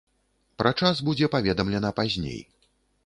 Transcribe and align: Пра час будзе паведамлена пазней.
Пра 0.61 0.71
час 0.79 1.03
будзе 1.09 1.29
паведамлена 1.35 1.93
пазней. 2.01 2.41